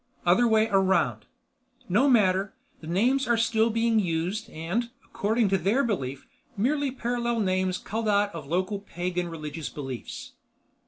[0.25, 1.27] "Other way around."
[1.87, 2.55] "No matter.
[2.79, 6.25] The names are still being used and, according to their belief,
[6.57, 10.31] merely parallel names culled out of local pagan religious beliefs."